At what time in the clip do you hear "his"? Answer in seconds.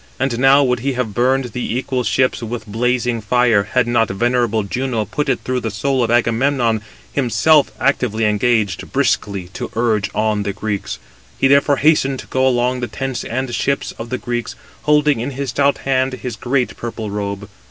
15.37-15.49, 16.13-16.35